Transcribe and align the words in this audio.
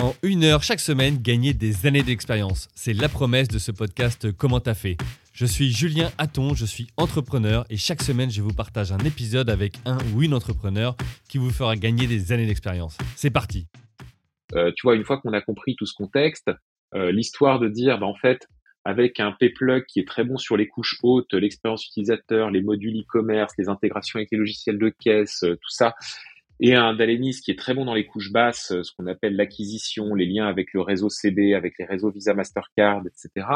En 0.00 0.14
une 0.22 0.44
heure 0.44 0.62
chaque 0.62 0.78
semaine, 0.78 1.18
gagner 1.18 1.54
des 1.54 1.84
années 1.84 2.04
d'expérience. 2.04 2.68
C'est 2.76 2.92
la 2.92 3.08
promesse 3.08 3.48
de 3.48 3.58
ce 3.58 3.72
podcast 3.72 4.30
Comment 4.30 4.60
t'as 4.60 4.74
fait 4.74 4.96
Je 5.32 5.44
suis 5.44 5.72
Julien 5.72 6.12
Hatton, 6.18 6.54
je 6.54 6.66
suis 6.66 6.86
entrepreneur 6.96 7.64
et 7.68 7.76
chaque 7.76 8.02
semaine, 8.02 8.30
je 8.30 8.40
vous 8.40 8.54
partage 8.54 8.92
un 8.92 8.98
épisode 8.98 9.50
avec 9.50 9.74
un 9.86 9.98
ou 10.14 10.22
une 10.22 10.34
entrepreneur 10.34 10.96
qui 11.28 11.38
vous 11.38 11.50
fera 11.50 11.74
gagner 11.74 12.06
des 12.06 12.30
années 12.30 12.46
d'expérience. 12.46 12.96
C'est 13.16 13.30
parti 13.30 13.66
euh, 14.54 14.70
Tu 14.76 14.86
vois, 14.86 14.94
une 14.94 15.02
fois 15.02 15.18
qu'on 15.18 15.32
a 15.32 15.40
compris 15.40 15.74
tout 15.74 15.86
ce 15.86 15.94
contexte, 15.94 16.48
euh, 16.94 17.10
l'histoire 17.10 17.58
de 17.58 17.68
dire, 17.68 17.98
bah, 17.98 18.06
en 18.06 18.14
fait, 18.14 18.46
avec 18.84 19.18
un 19.18 19.32
P-Plug 19.32 19.84
qui 19.86 19.98
est 19.98 20.06
très 20.06 20.22
bon 20.22 20.38
sur 20.38 20.56
les 20.56 20.68
couches 20.68 20.96
hautes, 21.02 21.34
l'expérience 21.34 21.84
utilisateur, 21.84 22.52
les 22.52 22.62
modules 22.62 23.00
e-commerce, 23.00 23.52
les 23.58 23.68
intégrations 23.68 24.18
avec 24.18 24.30
les 24.30 24.38
logiciels 24.38 24.78
de 24.78 24.90
caisse, 24.90 25.42
euh, 25.42 25.56
tout 25.56 25.70
ça, 25.70 25.96
et 26.60 26.74
un 26.74 26.92
Dalenis 26.92 27.40
qui 27.42 27.52
est 27.52 27.58
très 27.58 27.72
bon 27.72 27.84
dans 27.84 27.94
les 27.94 28.06
couches 28.06 28.32
basses, 28.32 28.72
ce 28.82 28.92
qu'on 28.96 29.06
appelle 29.06 29.36
l'acquisition, 29.36 30.14
les 30.14 30.26
liens 30.26 30.46
avec 30.46 30.72
le 30.72 30.80
réseau 30.80 31.08
CB, 31.08 31.54
avec 31.54 31.74
les 31.78 31.84
réseaux 31.84 32.10
Visa, 32.10 32.34
Mastercard, 32.34 33.02
etc. 33.06 33.46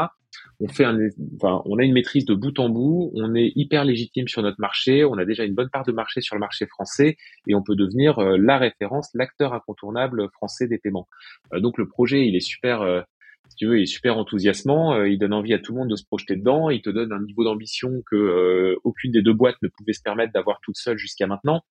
On 0.61 0.69
fait 0.69 0.85
un, 0.85 0.97
enfin, 1.35 1.61
on 1.65 1.79
a 1.79 1.83
une 1.83 1.91
maîtrise 1.93 2.25
de 2.25 2.33
bout 2.33 2.57
en 2.59 2.69
bout, 2.69 3.11
on 3.15 3.35
est 3.35 3.51
hyper 3.55 3.83
légitime 3.83 4.29
sur 4.29 4.41
notre 4.41 4.59
marché, 4.59 5.03
on 5.03 5.17
a 5.17 5.25
déjà 5.25 5.43
une 5.43 5.53
bonne 5.53 5.69
part 5.69 5.83
de 5.83 5.91
marché 5.91 6.21
sur 6.21 6.35
le 6.35 6.39
marché 6.39 6.65
français 6.65 7.17
et 7.47 7.55
on 7.55 7.61
peut 7.61 7.75
devenir 7.75 8.19
euh, 8.19 8.37
la 8.37 8.57
référence, 8.57 9.09
l'acteur 9.13 9.53
incontournable 9.53 10.29
français 10.31 10.67
des 10.67 10.77
paiements. 10.77 11.07
Euh, 11.53 11.59
donc 11.59 11.77
le 11.77 11.87
projet, 11.89 12.25
il 12.25 12.37
est 12.37 12.45
super, 12.45 12.83
euh, 12.83 13.01
si 13.49 13.57
tu 13.57 13.67
veux, 13.67 13.79
il 13.79 13.83
est 13.83 13.85
super 13.85 14.17
enthousiasmant, 14.17 15.03
il 15.03 15.19
donne 15.19 15.33
envie 15.33 15.53
à 15.53 15.59
tout 15.59 15.73
le 15.73 15.79
monde 15.79 15.89
de 15.89 15.97
se 15.97 16.05
projeter 16.05 16.37
dedans, 16.37 16.69
il 16.69 16.81
te 16.81 16.89
donne 16.89 17.11
un 17.11 17.21
niveau 17.21 17.43
d'ambition 17.43 18.01
que 18.09 18.77
aucune 18.85 19.11
des 19.11 19.21
deux 19.21 19.33
boîtes 19.33 19.57
ne 19.61 19.67
pouvait 19.67 19.93
se 19.93 20.01
permettre 20.01 20.31
d'avoir 20.31 20.59
toute 20.61 20.77
seule 20.77 20.97
jusqu'à 20.97 21.27
maintenant. 21.27 21.61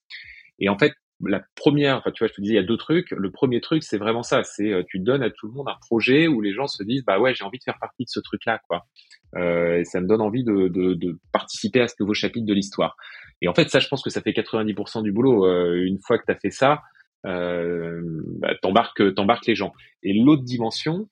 Et 0.58 0.68
en 0.68 0.78
fait, 0.78 0.92
la 1.26 1.42
première, 1.54 1.96
enfin, 1.98 2.10
tu 2.10 2.22
vois, 2.22 2.28
je 2.28 2.34
te 2.34 2.40
disais, 2.40 2.54
il 2.54 2.56
y 2.56 2.60
a 2.60 2.64
deux 2.64 2.76
trucs. 2.76 3.10
Le 3.10 3.30
premier 3.30 3.60
truc, 3.60 3.82
c'est 3.82 3.98
vraiment 3.98 4.22
ça. 4.22 4.42
C'est 4.44 4.72
euh, 4.72 4.82
tu 4.86 4.98
donnes 4.98 5.22
à 5.22 5.30
tout 5.30 5.46
le 5.46 5.52
monde 5.52 5.68
un 5.68 5.78
projet 5.80 6.28
où 6.28 6.40
les 6.40 6.52
gens 6.52 6.66
se 6.66 6.82
disent, 6.82 7.04
bah 7.04 7.18
ouais, 7.18 7.34
j'ai 7.34 7.44
envie 7.44 7.58
de 7.58 7.64
faire 7.64 7.78
partie 7.78 8.04
de 8.04 8.08
ce 8.08 8.20
truc-là, 8.20 8.60
quoi. 8.68 8.86
Euh, 9.36 9.78
et 9.78 9.84
ça 9.84 10.00
me 10.00 10.06
donne 10.06 10.20
envie 10.20 10.44
de, 10.44 10.68
de, 10.68 11.18
participer 11.32 11.80
à 11.80 11.88
ce 11.88 11.94
nouveau 12.00 12.14
chapitre 12.14 12.46
de 12.46 12.52
l'histoire. 12.52 12.96
Et 13.40 13.48
en 13.48 13.54
fait, 13.54 13.68
ça, 13.70 13.78
je 13.78 13.88
pense 13.88 14.02
que 14.02 14.10
ça 14.10 14.20
fait 14.20 14.32
90% 14.32 15.02
du 15.02 15.12
boulot. 15.12 15.46
Euh, 15.46 15.84
une 15.84 15.98
fois 15.98 16.18
que 16.18 16.24
tu 16.26 16.32
as 16.32 16.36
fait 16.36 16.50
ça, 16.50 16.82
bah, 17.24 18.54
t'embarques, 18.60 19.14
t'embarques 19.14 19.46
les 19.46 19.54
gens. 19.54 19.72
Et 20.02 20.12
l'autre 20.12 20.42
dimension, 20.42 21.08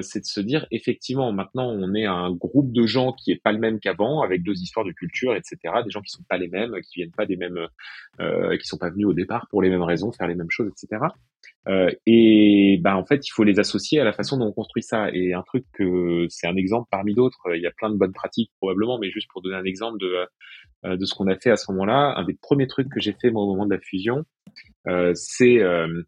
c'est 0.00 0.20
de 0.20 0.24
se 0.24 0.40
dire 0.40 0.66
effectivement 0.70 1.32
maintenant 1.32 1.68
on 1.68 1.94
est 1.94 2.06
un 2.06 2.30
groupe 2.30 2.72
de 2.72 2.86
gens 2.86 3.12
qui 3.12 3.32
est 3.32 3.42
pas 3.42 3.52
le 3.52 3.58
même 3.58 3.80
qu'avant 3.80 4.22
avec 4.22 4.42
deux 4.42 4.60
histoires 4.60 4.86
de 4.86 4.92
culture 4.92 5.34
etc 5.34 5.58
des 5.84 5.90
gens 5.90 6.00
qui 6.00 6.10
sont 6.10 6.22
pas 6.28 6.38
les 6.38 6.48
mêmes 6.48 6.74
qui 6.82 7.00
viennent 7.00 7.10
pas 7.10 7.26
des 7.26 7.36
mêmes 7.36 7.66
euh, 8.20 8.56
qui 8.56 8.66
sont 8.66 8.78
pas 8.78 8.90
venus 8.90 9.06
au 9.06 9.12
départ 9.12 9.48
pour 9.50 9.60
les 9.60 9.70
mêmes 9.70 9.82
raisons 9.82 10.12
faire 10.12 10.28
les 10.28 10.36
mêmes 10.36 10.50
choses 10.50 10.70
etc 10.70 11.06
euh, 11.68 11.90
et 12.06 12.80
ben 12.82 12.96
en 12.96 13.04
fait 13.04 13.26
il 13.26 13.30
faut 13.30 13.44
les 13.44 13.60
associer 13.60 14.00
à 14.00 14.04
la 14.04 14.12
façon 14.12 14.36
dont 14.36 14.46
on 14.46 14.52
construit 14.52 14.82
ça. 14.82 15.10
Et 15.12 15.32
un 15.32 15.42
truc 15.42 15.64
que 15.72 16.26
c'est 16.28 16.48
un 16.48 16.56
exemple 16.56 16.88
parmi 16.90 17.14
d'autres 17.14 17.54
il 17.54 17.62
y 17.62 17.66
a 17.66 17.70
plein 17.70 17.90
de 17.90 17.96
bonnes 17.96 18.12
pratiques 18.12 18.50
probablement 18.58 18.98
mais 18.98 19.10
juste 19.10 19.28
pour 19.32 19.42
donner 19.42 19.56
un 19.56 19.64
exemple 19.64 19.98
de 20.00 20.26
euh, 20.84 20.96
de 20.96 21.04
ce 21.04 21.14
qu'on 21.14 21.28
a 21.28 21.36
fait 21.36 21.50
à 21.50 21.56
ce 21.56 21.70
moment-là 21.70 22.14
un 22.16 22.24
des 22.24 22.34
premiers 22.34 22.66
trucs 22.66 22.88
que 22.88 23.00
j'ai 23.00 23.12
fait 23.12 23.30
moi 23.30 23.44
au 23.44 23.52
moment 23.52 23.66
de 23.66 23.74
la 23.74 23.80
fusion 23.80 24.24
euh, 24.88 25.12
c'est 25.14 25.60
euh, 25.60 26.02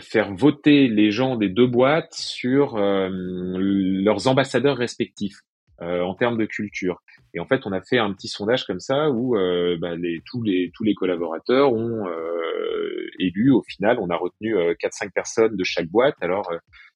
faire 0.00 0.34
voter 0.34 0.88
les 0.88 1.10
gens 1.10 1.36
des 1.36 1.48
deux 1.48 1.66
boîtes 1.66 2.12
sur 2.12 2.76
euh, 2.76 3.08
leurs 3.10 4.26
ambassadeurs 4.26 4.76
respectifs 4.76 5.40
euh, 5.80 6.02
en 6.02 6.14
termes 6.14 6.38
de 6.38 6.44
culture. 6.44 7.02
Et 7.34 7.40
en 7.40 7.46
fait, 7.46 7.66
on 7.66 7.72
a 7.72 7.80
fait 7.80 7.98
un 7.98 8.12
petit 8.12 8.28
sondage 8.28 8.64
comme 8.64 8.80
ça 8.80 9.10
où 9.10 9.36
bah, 9.78 9.94
les, 9.94 10.22
tous 10.24 10.42
les 10.42 10.70
tous 10.74 10.84
les 10.84 10.94
collaborateurs 10.94 11.72
ont 11.72 12.06
élu. 13.18 13.50
Au 13.50 13.62
final, 13.62 13.98
on 14.00 14.08
a 14.08 14.16
retenu 14.16 14.54
quatre 14.78 14.94
cinq 14.94 15.12
personnes 15.12 15.54
de 15.54 15.64
chaque 15.64 15.88
boîte. 15.88 16.16
Alors 16.22 16.50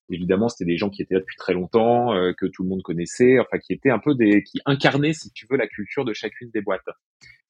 évidemment, 0.08 0.48
c'était 0.48 0.64
des 0.64 0.78
gens 0.78 0.88
qui 0.88 1.02
étaient 1.02 1.14
là 1.14 1.20
depuis 1.20 1.36
très 1.36 1.52
longtemps, 1.52 2.14
que 2.38 2.47
tout 2.47 2.62
le 2.62 2.70
monde 2.70 2.80
connaissait, 2.82 3.38
enfin 3.38 3.58
qui 3.58 3.75
étaient 3.75 3.91
un 3.91 3.98
peu 3.98 4.14
des 4.14 4.42
qui 4.42 4.60
incarnaient, 4.64 5.12
si 5.12 5.30
tu 5.30 5.47
veux, 5.50 5.58
la 5.58 5.66
culture 5.69 6.06
de 6.06 6.14
chacune 6.14 6.48
des 6.54 6.62
boîtes. 6.62 6.88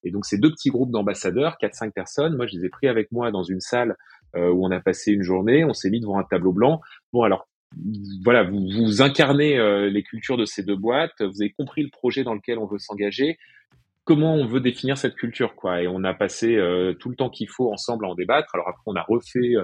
Et 0.03 0.11
donc 0.11 0.25
ces 0.25 0.39
deux 0.39 0.51
petits 0.51 0.71
groupes 0.71 0.91
d'ambassadeurs, 0.91 1.59
quatre 1.59 1.75
cinq 1.75 1.93
personnes, 1.93 2.37
moi 2.37 2.47
je 2.47 2.57
les 2.57 2.65
ai 2.65 2.69
pris 2.69 2.89
avec 2.89 3.13
moi 3.13 3.31
dans 3.31 3.43
une 3.43 3.61
salle 3.61 3.91
euh, 3.91 3.95
où 4.37 4.67
on 4.67 4.71
a 4.71 4.81
passé 4.81 5.13
une 5.13 5.23
journée, 5.23 5.65
on 5.65 5.73
s'est 5.73 5.91
mis 5.91 6.01
devant 6.01 6.19
un 6.19 6.25
tableau 6.25 6.53
blanc. 6.53 6.81
Bon 7.13 7.23
alors 7.23 7.47
voilà, 8.25 8.43
vous, 8.43 8.67
vous 8.69 9.03
incarnez 9.03 9.57
euh, 9.59 9.89
les 9.89 10.03
cultures 10.03 10.37
de 10.37 10.45
ces 10.45 10.65
deux 10.65 10.77
boîtes, 10.77 11.21
vous 11.21 11.41
avez 11.41 11.53
compris 11.53 11.83
le 11.83 11.91
projet 11.91 12.25
dans 12.25 12.35
lequel 12.35 12.59
on 12.59 12.67
veut 12.67 12.79
s'engager, 12.79 13.39
comment 14.05 14.35
on 14.35 14.47
veut 14.47 14.61
définir 14.61 14.99
cette 14.99 15.15
culture 15.15 15.55
quoi? 15.55 15.81
Et 15.81 15.87
on 15.87 16.03
a 16.03 16.13
passé 16.13 16.57
euh, 16.57 16.95
tout 16.95 17.11
le 17.11 17.17
temps 17.17 17.31
qu'il 17.31 17.49
faut 17.49 17.73
ensemble 17.73 18.07
à 18.07 18.09
en 18.09 18.15
débattre. 18.15 18.55
Alors 18.55 18.69
après 18.69 18.83
on 18.87 18.97
a 18.97 19.03
refait 19.03 19.55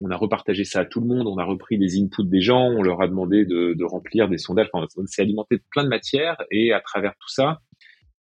on 0.00 0.10
a 0.10 0.16
repartagé 0.16 0.64
ça 0.64 0.80
à 0.80 0.84
tout 0.84 1.00
le 1.00 1.06
monde, 1.06 1.26
on 1.26 1.36
a 1.36 1.44
repris 1.44 1.76
les 1.76 2.00
inputs 2.00 2.24
des 2.24 2.40
gens, 2.40 2.68
on 2.68 2.82
leur 2.82 3.02
a 3.02 3.08
demandé 3.08 3.44
de, 3.44 3.74
de 3.74 3.84
remplir 3.84 4.28
des 4.28 4.38
sondages, 4.38 4.68
enfin, 4.72 4.86
on 4.96 5.06
s'est 5.06 5.22
alimenté 5.22 5.56
de 5.56 5.62
plein 5.70 5.84
de 5.84 5.88
matières 5.88 6.36
et 6.50 6.72
à 6.72 6.80
travers 6.80 7.12
tout 7.12 7.28
ça, 7.28 7.60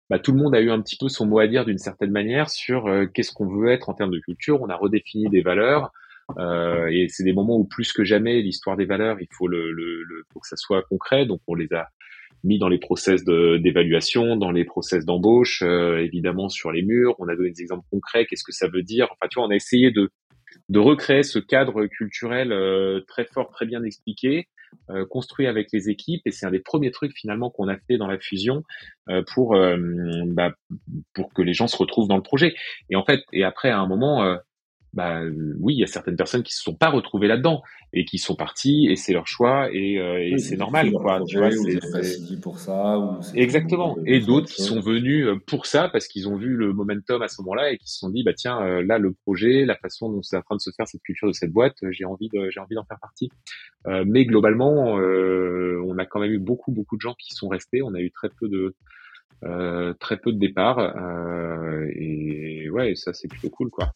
bah, 0.10 0.20
tout 0.20 0.32
le 0.32 0.40
monde 0.40 0.56
a 0.56 0.62
eu 0.62 0.72
un 0.72 0.82
petit 0.82 0.98
peu 0.98 1.08
son 1.10 1.26
mot 1.26 1.40
à 1.40 1.48
dire 1.48 1.66
d'une 1.66 1.78
certaine 1.78 2.12
manière 2.12 2.50
sur 2.50 2.88
euh, 2.88 3.06
qu'est-ce 3.06 3.32
qu'on 3.32 3.48
veut 3.48 3.70
être 3.70 3.90
en 3.90 3.94
termes 3.94 4.12
de 4.12 4.20
culture. 4.20 4.62
On 4.62 4.70
a 4.70 4.76
redéfini 4.76 5.30
des 5.30 5.42
valeurs. 5.42 5.92
Euh, 6.38 6.88
et 6.88 7.08
c'est 7.10 7.24
des 7.24 7.34
moments 7.34 7.58
où 7.58 7.66
plus 7.66 7.92
que 7.92 8.04
jamais 8.04 8.42
l'histoire 8.42 8.78
des 8.78 8.86
valeurs, 8.86 9.18
il 9.20 9.28
faut 9.32 9.48
que 9.48 10.48
ça 10.48 10.56
soit 10.56 10.84
concret. 10.84 11.26
Donc 11.26 11.42
on 11.48 11.56
les 11.56 11.72
a 11.74 11.88
mis 12.44 12.58
dans 12.58 12.70
les 12.70 12.78
process 12.78 13.26
d'évaluation, 13.26 14.38
dans 14.38 14.52
les 14.52 14.64
process 14.64 15.06
d'embauche, 15.06 15.62
euh, 15.64 15.98
évidemment 15.98 16.50
sur 16.50 16.72
les 16.72 16.84
murs. 16.84 17.16
On 17.20 17.28
a 17.28 17.36
donné 17.36 17.52
des 17.52 17.62
exemples 17.62 17.86
concrets. 17.92 18.26
Qu'est-ce 18.26 18.44
que 18.44 18.52
ça 18.52 18.68
veut 18.68 18.84
dire? 18.84 19.08
Enfin, 19.12 19.28
tu 19.30 19.40
vois, 19.40 19.48
on 19.48 19.52
a 19.52 19.56
essayé 19.56 19.92
de 19.92 20.10
de 20.70 20.80
recréer 20.80 21.24
ce 21.24 21.40
cadre 21.40 21.86
culturel 21.86 22.52
euh, 22.52 23.02
très 23.08 23.26
fort, 23.26 23.52
très 23.52 23.66
bien 23.66 23.84
expliqué, 23.84 24.48
euh, 24.90 25.06
construit 25.06 25.48
avec 25.48 25.70
les 25.72 25.90
équipes. 25.90 26.22
Et 26.26 26.32
c'est 26.32 26.46
un 26.46 26.52
des 26.52 26.60
premiers 26.60 26.92
trucs 26.92 27.14
finalement 27.16 27.50
qu'on 27.50 27.68
a 27.68 27.78
fait 27.88 27.98
dans 27.98 28.08
la 28.08 28.20
fusion 28.20 28.64
euh, 29.10 29.24
pour 29.34 29.58
bah, 30.28 30.54
pour 31.14 31.34
que 31.34 31.42
les 31.42 31.54
gens 31.54 31.68
se 31.68 31.78
retrouvent 31.78 32.08
dans 32.08 32.18
le 32.18 32.24
projet. 32.24 32.56
Et 32.90 32.96
en 32.96 33.04
fait, 33.04 33.22
et 33.34 33.44
après 33.44 33.70
à 33.70 33.80
un 33.80 33.88
moment, 33.88 34.38
bah 34.94 35.22
oui, 35.60 35.76
il 35.76 35.80
y 35.80 35.84
a 35.84 35.88
certaines 35.88 36.16
personnes 36.16 36.42
qui 36.42 36.54
se 36.54 36.64
sont 36.64 36.74
pas 36.74 36.90
retrouvées 36.90 37.28
là-dedans 37.28 37.62
et 37.94 38.06
qui 38.06 38.18
sont 38.18 38.36
parties 38.36 38.88
et 38.90 38.96
c'est 38.96 39.14
leur 39.14 39.28
choix 39.28 39.70
et, 39.72 40.00
euh, 40.00 40.20
et 40.20 40.38
c'est 40.40 40.58
normal 40.58 40.92
quoi. 40.92 41.22
Tu 41.28 41.38
vois, 41.38 41.52
c'est 41.52 42.42
pour 42.42 42.58
ça. 42.58 42.98
Ou 42.98 43.20
Exactement. 43.36 43.98
Et 44.06 44.20
d'autres 44.20 44.48
qui 44.52 44.64
sont 44.64 44.80
venus 44.80 45.28
euh, 45.28 45.36
pour 45.46 45.68
ça 45.68 45.90
parce 45.90 46.08
qu'ils 46.08 46.28
ont 46.28 46.38
vu 46.38 46.56
le 46.56 46.74
momentum 46.74 47.22
à 47.22 47.28
ce 47.28 47.42
moment-là 47.42 47.72
et 47.72 47.78
qui 47.78 47.88
se 47.88 48.00
sont 48.00 48.10
dit 48.10 48.24
bah 48.24 48.34
tiens 48.34 48.62
euh, 48.62 48.84
là 48.84 48.98
le 48.98 49.14
projet, 49.14 49.66
la 49.66 49.76
façon 49.76 50.12
dont 50.12 50.22
c'est 50.24 50.38
en 50.38 50.42
train 50.42 50.56
de 50.56 50.62
se 50.62 50.72
faire 50.76 50.88
cette 50.88 51.02
culture 51.02 51.28
de 51.28 51.34
cette 51.34 51.52
boîte, 51.52 51.78
j'ai 51.92 52.06
envie 52.06 52.30
de 52.30 52.50
j'ai 52.50 52.60
envie 52.60 52.76
d'en 52.76 52.86
faire 52.86 53.00
partie. 53.00 53.30
Euh, 53.88 54.04
mais 54.08 54.26
globalement, 54.26 54.96
on 54.96 55.98
a 55.98 56.06
quand 56.06 56.20
même 56.20 56.32
eu 56.32 56.40
beaucoup 56.40 56.72
beaucoup 56.72 56.96
de 56.96 57.02
gens 57.02 57.14
qui 57.14 57.34
sont 57.36 57.48
restés. 57.48 57.82
On 57.84 57.94
a 57.94 58.00
eu 58.00 58.12
très 58.12 58.30
peu 58.30 58.50
de 58.50 58.76
très 60.00 60.18
peu 60.18 60.34
de 60.34 60.40
départs 60.40 60.80
et 61.96 62.70
ouais 62.70 62.96
ça 62.96 63.14
c'est 63.14 63.28
plutôt 63.28 63.50
cool 63.50 63.70
quoi. 63.70 63.94